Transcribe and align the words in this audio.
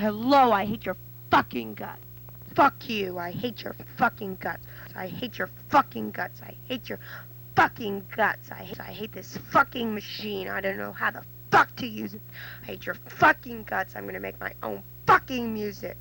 Hello, 0.00 0.50
I 0.50 0.64
hate 0.64 0.86
your 0.86 0.96
fucking 1.30 1.74
guts. 1.74 2.00
Fuck 2.54 2.88
you. 2.88 3.18
I 3.18 3.32
hate 3.32 3.62
your 3.62 3.76
fucking 3.98 4.38
guts. 4.40 4.64
I 4.96 5.08
hate 5.08 5.36
your 5.36 5.50
fucking 5.68 6.12
guts. 6.12 6.40
I 6.40 6.54
hate 6.66 6.88
your 6.88 6.98
fucking 7.54 8.06
guts. 8.16 8.50
I 8.50 8.64
hate, 8.64 8.80
I 8.80 8.92
hate 8.92 9.12
this 9.12 9.36
fucking 9.52 9.94
machine. 9.94 10.48
I 10.48 10.62
don't 10.62 10.78
know 10.78 10.92
how 10.92 11.10
the 11.10 11.22
fuck 11.50 11.76
to 11.76 11.86
use 11.86 12.14
it. 12.14 12.22
I 12.62 12.66
hate 12.68 12.86
your 12.86 12.94
fucking 12.94 13.64
guts. 13.64 13.94
I'm 13.94 14.06
gonna 14.06 14.20
make 14.20 14.40
my 14.40 14.54
own 14.62 14.82
fucking 15.06 15.52
music. 15.52 15.98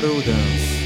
Prudence. 0.00 0.78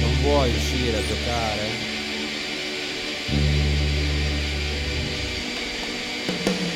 Non 0.00 0.14
vuoi 0.20 0.54
uscire 0.54 0.98
a 0.98 1.02
giocare? 1.04 1.68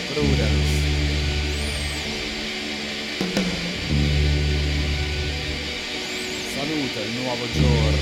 Prudence. 0.08 0.88
Saluta 6.56 7.00
il 7.02 7.10
nuovo 7.22 7.46
giorno. 7.52 7.99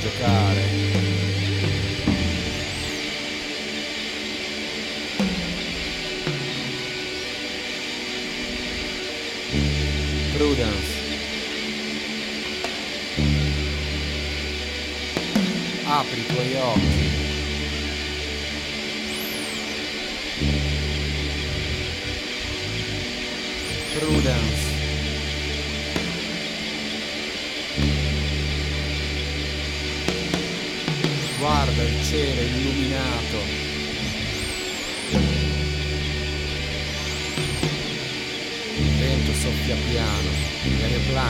Giocare? 0.00 1.09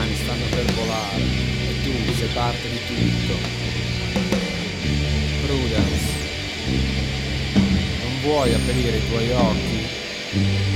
Aeroplani 0.01 0.15
stanno 0.15 0.45
per 0.49 0.73
volare 0.73 1.21
e 1.21 1.81
tu 1.83 2.13
sei 2.15 2.29
parte 2.33 2.69
di 2.69 2.79
tutto. 2.87 3.37
Prudence, 5.45 6.05
non 8.01 8.21
vuoi 8.21 8.53
aprire 8.53 8.97
i 8.97 9.07
tuoi 9.07 9.31
occhi? 9.31 10.70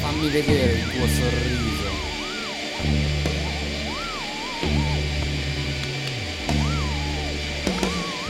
Fammi 0.00 0.28
vedere 0.28 0.72
il 0.72 0.88
tuo 0.90 1.06
sorriso. 1.06 1.73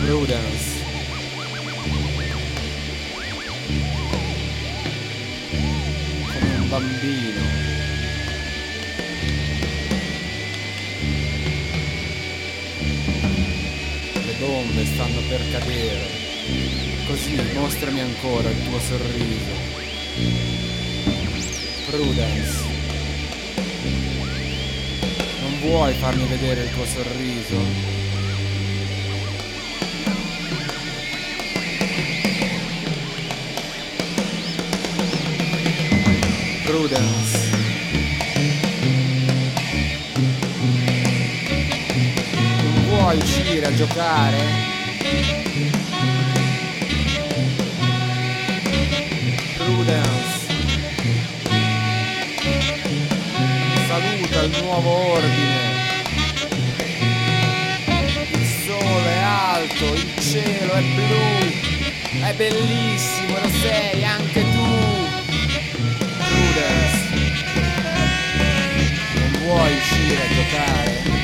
Prudence. 0.05 0.85
Come 6.27 6.57
un 6.57 6.69
bambino. 6.69 7.41
Le 14.13 14.35
bombe 14.39 14.85
stanno 14.85 15.21
per 15.27 15.41
cadere. 15.51 16.07
Così 17.07 17.41
mostrami 17.55 18.01
ancora 18.01 18.51
il 18.51 18.63
tuo 18.63 18.79
sorriso. 18.81 19.53
Prudence. 21.87 22.63
Non 25.41 25.61
vuoi 25.61 25.95
farmi 25.95 26.27
vedere 26.27 26.65
il 26.65 26.71
tuo 26.75 26.85
sorriso? 26.85 28.04
Prudence. 36.87 37.51
Non 42.63 42.85
vuoi 42.89 43.17
uscire 43.17 43.65
a 43.65 43.75
giocare? 43.75 44.39
Prudence. 49.57 50.47
Saluta 53.89 54.43
il 54.43 54.63
nuovo 54.63 54.91
ordine. 55.13 55.73
Il 58.31 58.47
sole 58.67 59.09
è 59.09 59.23
alto, 59.23 59.85
il 59.95 60.21
cielo 60.21 60.73
è 60.75 60.83
blu. 60.83 62.27
È 62.27 62.35
bellissimo, 62.35 63.39
lo 63.41 63.49
sei 63.63 64.05
anche 64.05 64.43
tu. 64.43 64.54
Non 69.15 69.33
vuoi 69.43 69.73
uscire 69.77 70.23
a 70.23 70.29
giocare? 70.35 71.24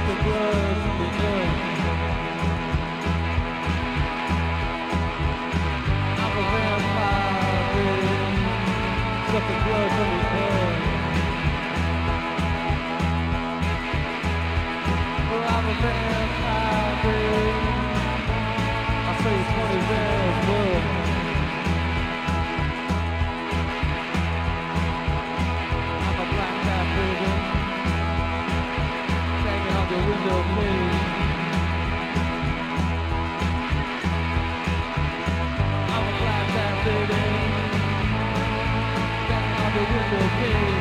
Baby. 0.00 0.06
Sucking 0.06 0.22
blood 0.24 0.98
the 0.98 1.26
earth. 1.26 1.65
okay. 40.22 40.75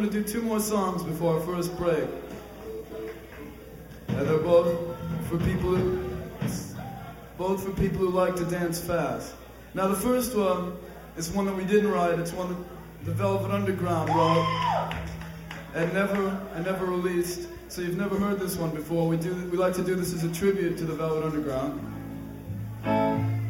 We're 0.00 0.06
gonna 0.06 0.22
do 0.22 0.32
two 0.32 0.40
more 0.40 0.60
songs 0.60 1.02
before 1.02 1.34
our 1.34 1.40
first 1.42 1.76
break. 1.76 2.08
And 4.08 4.26
they're 4.26 4.38
both 4.38 4.74
for 5.28 5.36
people 5.36 5.76
who 5.76 6.02
both 7.36 7.62
for 7.62 7.70
people 7.72 7.98
who 7.98 8.08
like 8.08 8.34
to 8.36 8.46
dance 8.46 8.80
fast. 8.80 9.34
Now 9.74 9.88
the 9.88 9.94
first 9.94 10.34
one 10.34 10.72
is 11.18 11.28
one 11.28 11.44
that 11.44 11.54
we 11.54 11.64
didn't 11.64 11.90
write, 11.90 12.18
it's 12.18 12.32
one 12.32 12.48
that 12.48 13.04
the 13.04 13.12
Velvet 13.12 13.50
Underground 13.50 14.08
wrote 14.08 14.94
and 15.74 15.92
never 15.92 16.28
and 16.54 16.64
never 16.64 16.86
released. 16.86 17.50
So 17.68 17.82
you've 17.82 17.98
never 17.98 18.16
heard 18.16 18.40
this 18.40 18.56
one 18.56 18.70
before. 18.70 19.06
We 19.06 19.18
do 19.18 19.34
we 19.50 19.58
like 19.58 19.74
to 19.74 19.84
do 19.84 19.96
this 19.96 20.14
as 20.14 20.24
a 20.24 20.32
tribute 20.32 20.78
to 20.78 20.86
the 20.86 20.94
Velvet 20.94 21.26
Underground. 21.26 21.78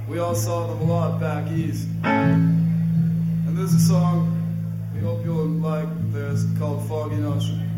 We 0.09 0.19
all 0.19 0.35
saw 0.35 0.67
them 0.67 0.81
a 0.81 0.93
lot 0.93 1.21
back 1.21 1.49
east. 1.53 1.87
And 2.03 3.57
there's 3.57 3.73
a 3.73 3.79
song 3.79 4.40
hope 5.01 5.25
you'll 5.25 5.47
like 5.47 5.89
this 6.13 6.45
called 6.59 6.87
Foggy 6.87 7.17
Notion. 7.17 7.70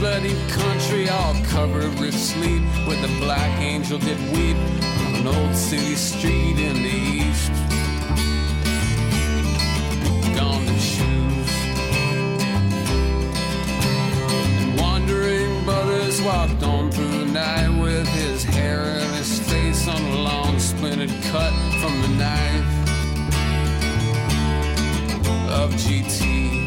Bloody 0.00 0.34
country 0.48 1.10
all 1.10 1.34
covered 1.44 1.92
with 2.00 2.14
sleep, 2.14 2.62
where 2.86 2.98
the 3.02 3.14
black 3.18 3.60
angel 3.60 3.98
did 3.98 4.18
weep 4.32 4.56
on 4.56 5.14
an 5.16 5.26
old 5.26 5.54
city 5.54 5.94
street 5.94 6.58
in 6.58 6.82
the 6.82 6.88
east. 6.88 7.52
Gone 10.34 10.64
to 10.64 10.72
choose. 10.72 11.52
And 14.62 14.80
wandering 14.80 15.64
brothers 15.66 16.22
walked 16.22 16.62
on 16.62 16.90
through 16.90 17.18
the 17.18 17.26
night 17.26 17.68
with 17.68 18.08
his 18.08 18.42
hair 18.42 18.80
and 18.80 19.14
his 19.16 19.38
face 19.50 19.86
on 19.86 20.00
a 20.02 20.22
long 20.22 20.58
splintered 20.58 21.12
cut 21.24 21.52
from 21.78 22.00
the 22.00 22.08
knife 22.16 22.70
of 25.50 25.74
GT. 25.74 26.59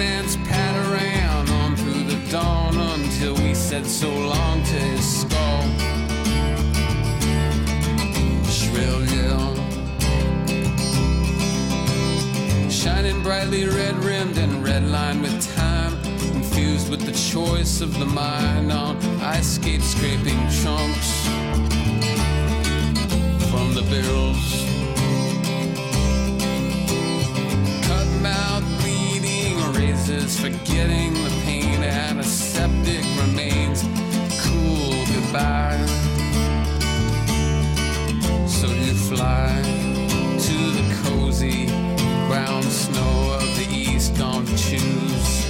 Rallyman's 0.00 0.36
pat 0.48 0.76
around 0.86 1.50
on 1.50 1.76
through 1.76 2.04
the 2.04 2.30
dawn 2.30 2.74
until 2.74 3.34
we 3.34 3.52
said 3.52 3.84
so 3.84 4.08
long 4.08 4.62
to 4.62 4.74
his 4.74 5.20
skull. 5.20 5.64
Shrill 8.48 9.04
yell. 9.14 9.54
Shining 12.70 13.22
brightly 13.22 13.66
red 13.66 13.94
rimmed 13.96 14.38
and 14.38 14.64
red 14.64 14.88
lined 14.88 15.20
with 15.20 15.54
time. 15.54 15.92
Infused 16.34 16.90
with 16.90 17.04
the 17.04 17.12
choice 17.12 17.82
of 17.82 17.98
the 17.98 18.06
mind 18.06 18.72
on 18.72 18.96
ice 19.20 19.56
skate 19.56 19.82
scraping 19.82 20.40
chunks 20.48 21.26
from 23.50 23.74
the 23.74 23.86
barrels. 23.90 24.69
Razors 30.10 30.40
forgetting 30.40 31.14
the 31.14 31.30
pain. 31.44 31.82
Antiseptic 31.82 33.04
remains 33.20 33.82
cool 34.42 35.04
goodbye. 35.06 35.86
So 38.46 38.66
you 38.66 38.94
fly 38.94 39.62
to 40.46 40.56
the 40.78 41.02
cozy 41.02 41.66
brown 42.28 42.62
snow 42.62 43.34
of 43.34 43.56
the 43.56 43.66
east. 43.70 44.16
Don't 44.16 44.46
choose 44.46 45.49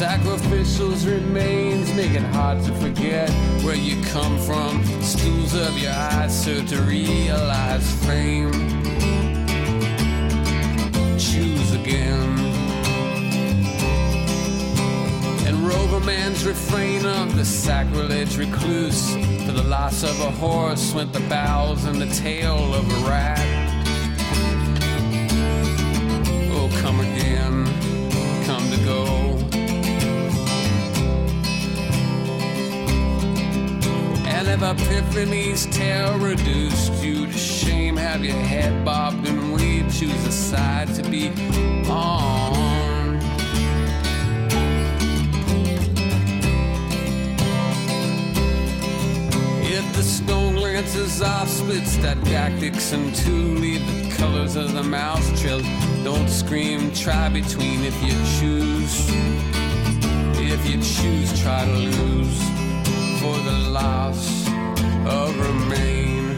Sacrificial's 0.00 1.06
remains 1.06 1.92
make 1.92 2.12
it 2.12 2.22
hard 2.32 2.64
to 2.64 2.72
forget 2.76 3.28
where 3.62 3.74
you 3.74 4.02
come 4.04 4.38
from. 4.38 4.82
Stools 5.02 5.52
of 5.52 5.76
your 5.76 5.92
eyes 5.92 6.42
serve 6.42 6.66
to 6.70 6.80
realize 6.80 8.06
fame. 8.06 8.50
Choose 11.18 11.74
again. 11.74 12.38
And 15.46 15.68
Rover 15.68 16.00
Man's 16.00 16.46
refrain 16.46 17.04
of 17.04 17.36
the 17.36 17.44
sacrilege 17.44 18.38
recluse. 18.38 19.10
For 19.44 19.52
the 19.52 19.64
loss 19.64 20.02
of 20.02 20.18
a 20.22 20.30
horse 20.30 20.94
went 20.94 21.12
the 21.12 21.20
bowels 21.28 21.84
and 21.84 22.00
the 22.00 22.08
tail 22.14 22.72
of 22.72 22.90
a 22.90 23.06
rat. 23.06 23.59
If 34.62 34.78
Epiphany's 34.78 35.64
tale 35.74 36.18
reduced 36.18 37.02
you 37.02 37.24
to 37.24 37.32
shame, 37.32 37.96
have 37.96 38.22
your 38.22 38.36
head 38.36 38.84
bobbed 38.84 39.26
and 39.26 39.54
weave, 39.54 39.90
choose 39.90 40.26
a 40.26 40.30
side 40.30 40.94
to 40.96 41.02
be 41.02 41.28
on. 41.88 43.16
If 49.62 49.96
the 49.96 50.02
stone 50.02 50.56
glances 50.56 51.22
off, 51.22 51.48
splits 51.48 51.96
didactics 51.96 52.92
in 52.92 53.14
two, 53.14 53.54
leave 53.54 53.80
the 53.86 54.14
colors 54.16 54.56
of 54.56 54.74
the 54.74 54.82
mouse 54.82 55.40
trails. 55.40 55.64
Don't 56.04 56.28
scream, 56.28 56.92
try 56.92 57.30
between 57.30 57.82
if 57.82 57.96
you 58.02 58.12
choose. 58.38 59.08
If 60.38 60.68
you 60.68 60.82
choose, 60.82 61.40
try 61.40 61.64
to 61.64 61.72
lose 61.72 62.42
for 63.20 63.38
the 63.38 63.70
loss 63.70 64.49
of 65.10 65.38
remain. 65.38 66.36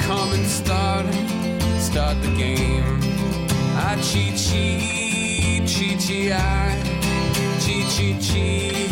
Come 0.00 0.32
and 0.32 0.46
start, 0.46 1.06
start 1.78 2.16
the 2.22 2.34
game. 2.36 3.00
Ah, 3.76 3.92
I 3.92 4.00
cheat, 4.00 4.36
cheat, 4.36 5.68
cheat, 5.68 6.00
cheat, 6.00 6.32
ah. 6.32 6.38
I 6.38 7.58
cheat, 7.60 7.86
cheat, 7.94 8.20
cheat. 8.20 8.90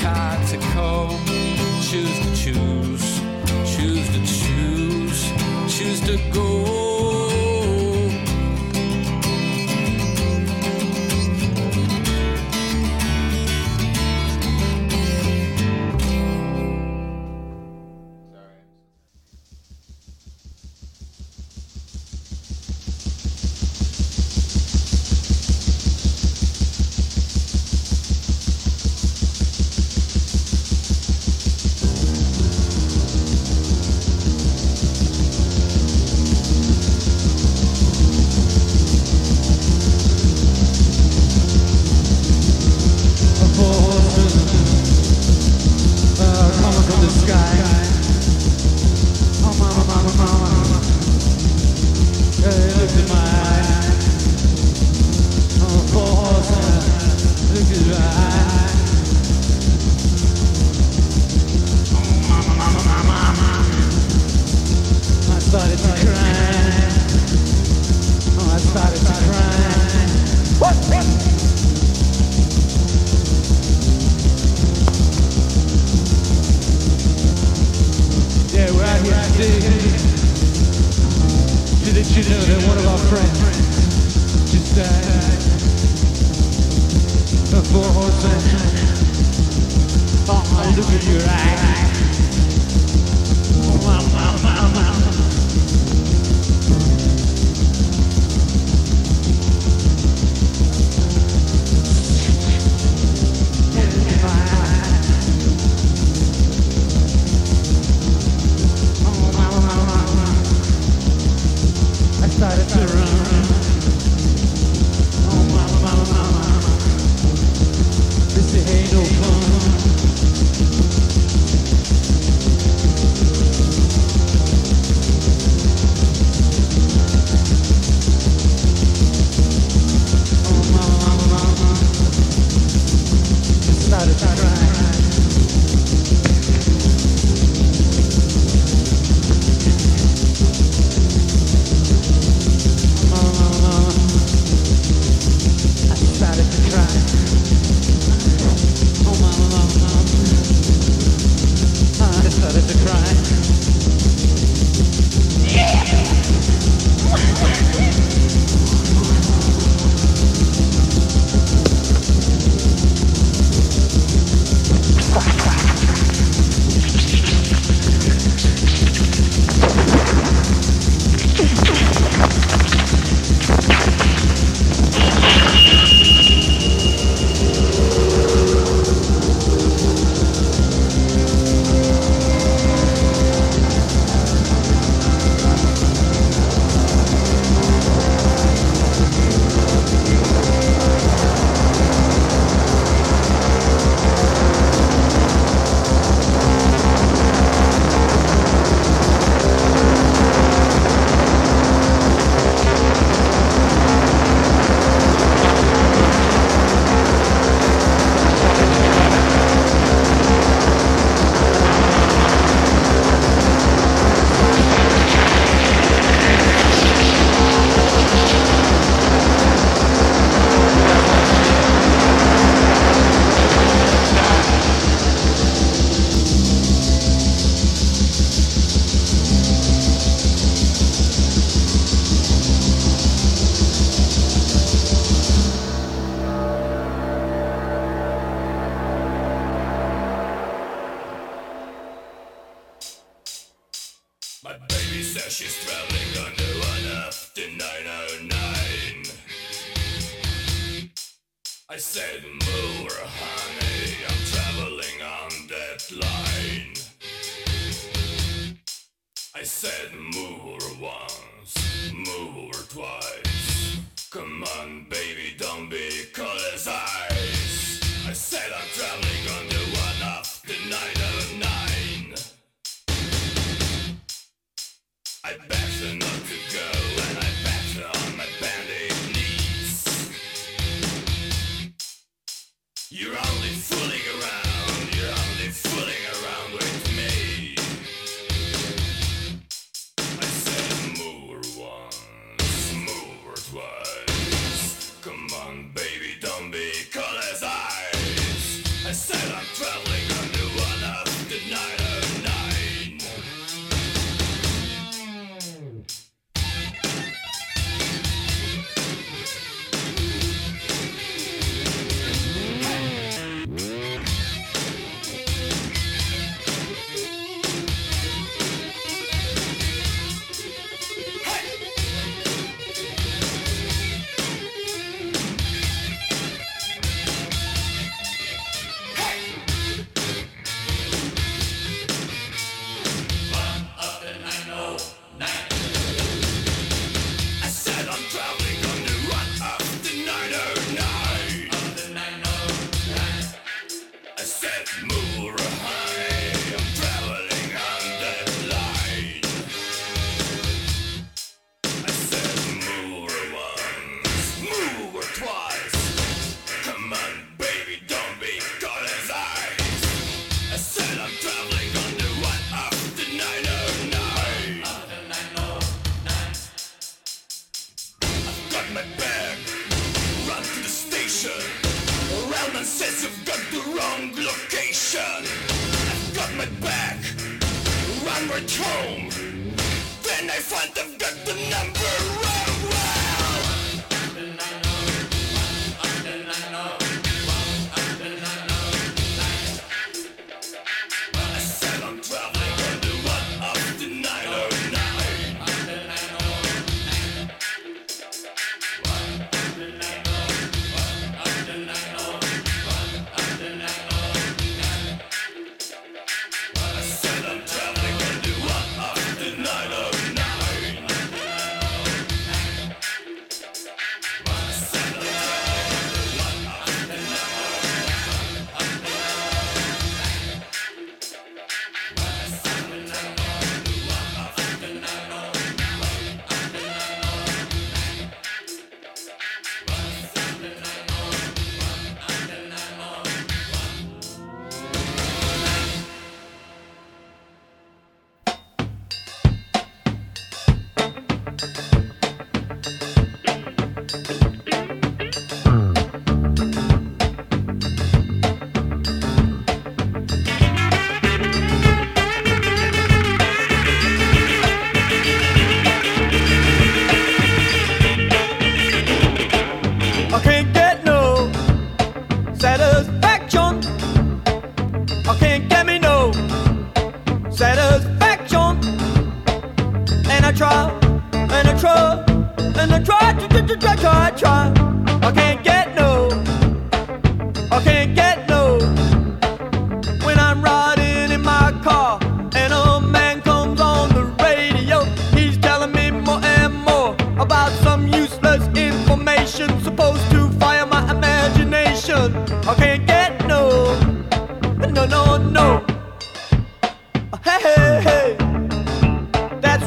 Katako, 0.00 1.10
choose 1.88 2.18
to 2.24 2.30
choose, 2.42 3.06
choose 3.72 4.06
to 4.14 4.20
choose, 4.40 5.20
choose 5.68 6.00
to 6.00 6.16
go. 6.32 7.25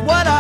What 0.10 0.26
I 0.26 0.39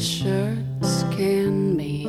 shirts 0.00 1.02
can 1.10 1.76
be, 1.76 2.04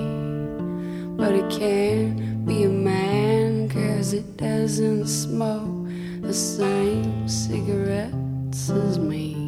but 1.17 1.34
it 1.34 1.49
can't 1.49 2.45
be 2.45 2.63
a 2.63 2.69
man, 2.69 3.67
cause 3.69 4.13
it 4.13 4.38
doesn't 4.38 5.08
smoke 5.08 5.88
the 6.21 6.34
same 6.34 7.28
cigarettes 7.28 8.69
as 8.69 8.99
me. 8.99 9.38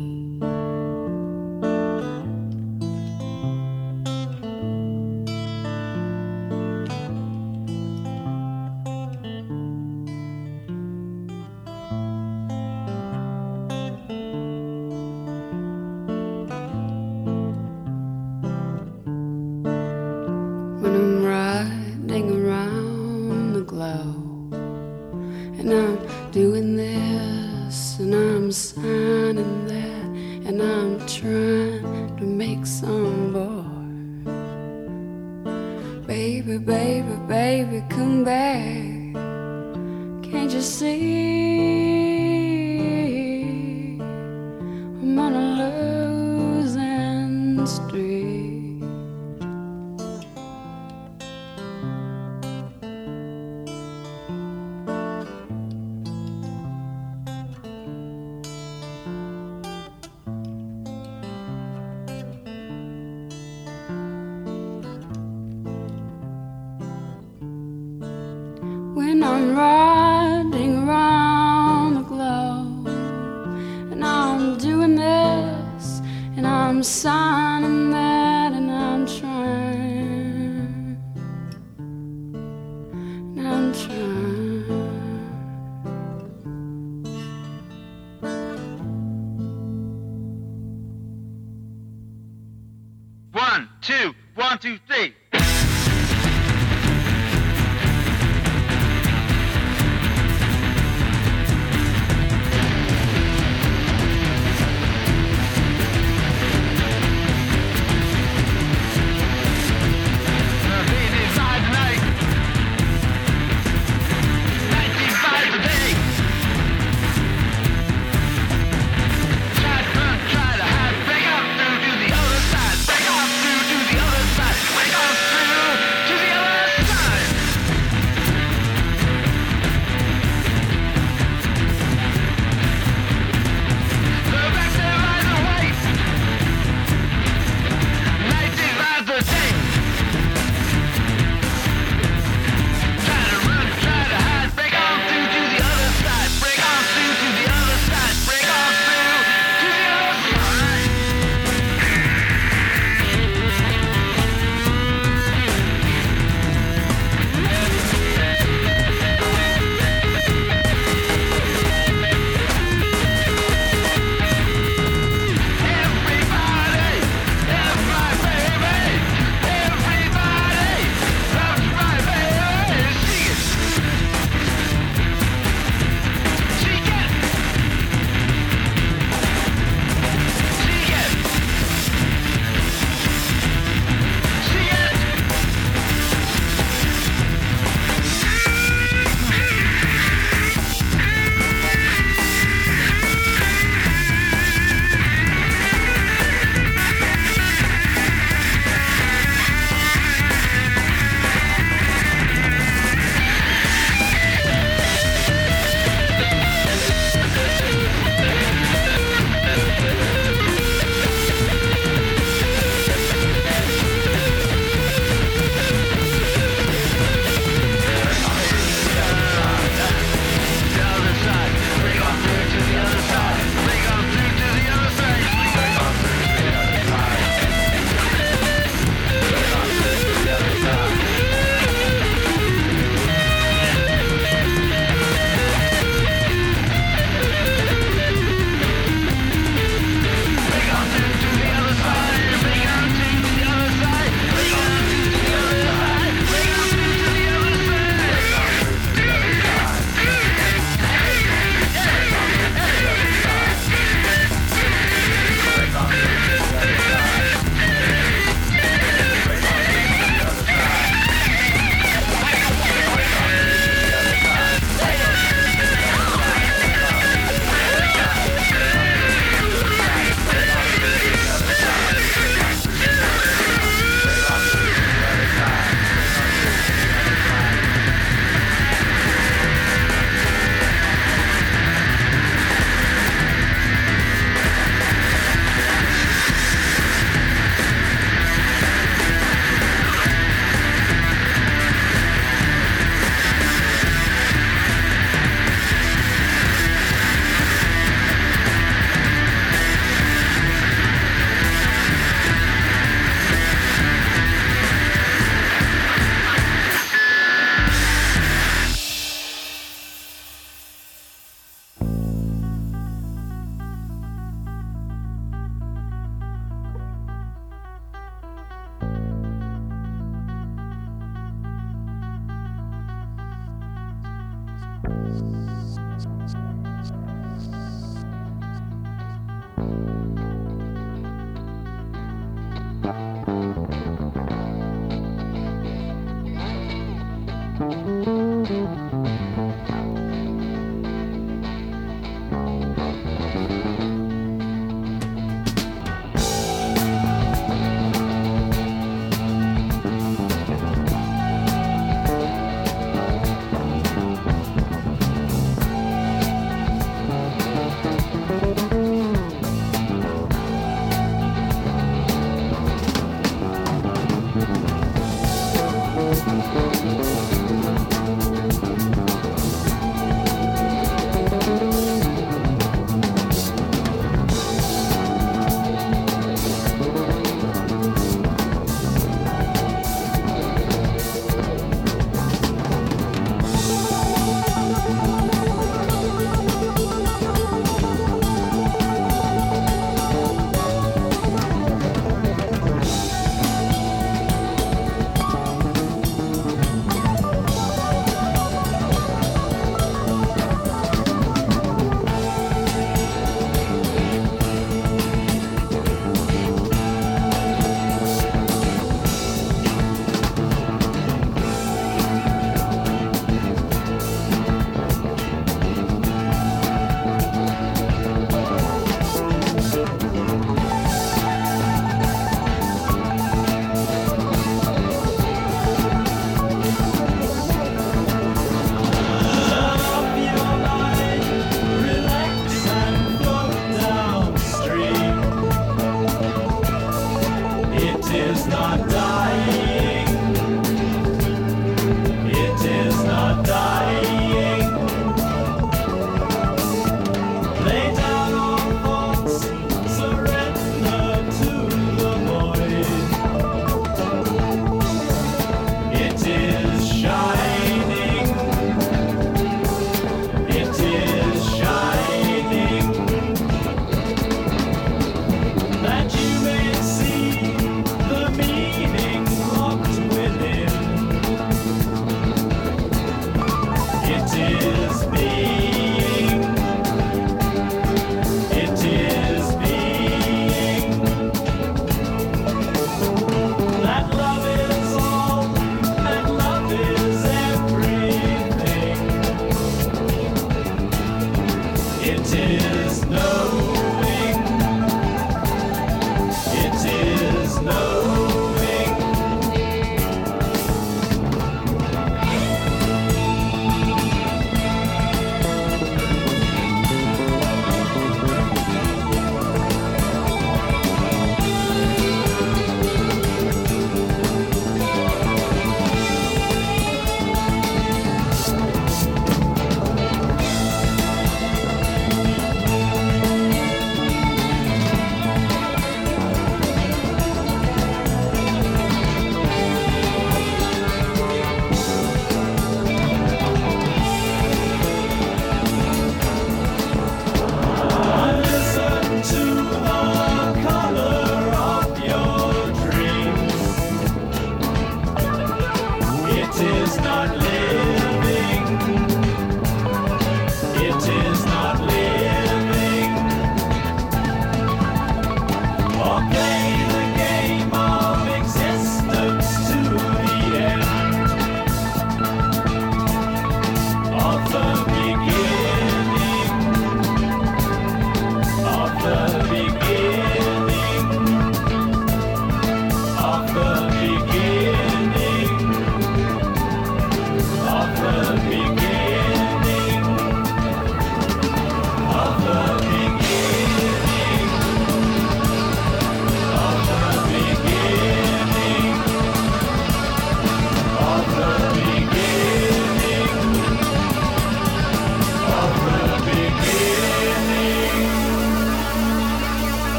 two, 94.62 94.78
three. 94.88 95.15